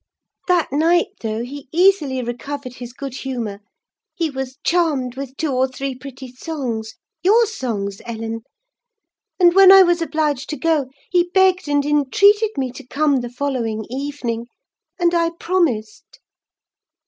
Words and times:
That 0.47 0.69
night, 0.71 1.09
though, 1.21 1.43
he 1.43 1.69
easily 1.71 2.23
recovered 2.23 2.73
his 2.73 2.91
good 2.91 3.13
humour: 3.17 3.59
he 4.15 4.31
was 4.31 4.57
charmed 4.63 5.15
with 5.15 5.37
two 5.37 5.51
or 5.51 5.67
three 5.67 5.93
pretty 5.93 6.27
songs—your 6.29 7.45
songs, 7.45 8.01
Ellen; 8.07 8.41
and 9.39 9.53
when 9.53 9.71
I 9.71 9.83
was 9.83 10.01
obliged 10.01 10.49
to 10.49 10.57
go, 10.57 10.87
he 11.11 11.29
begged 11.35 11.67
and 11.67 11.85
entreated 11.85 12.49
me 12.57 12.71
to 12.71 12.87
come 12.87 13.17
the 13.17 13.29
following 13.29 13.85
evening; 13.91 14.47
and 14.99 15.13
I 15.13 15.33
promised. 15.39 16.19